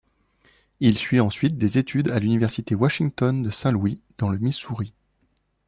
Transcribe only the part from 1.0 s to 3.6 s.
ensuite des études à l'université Washington de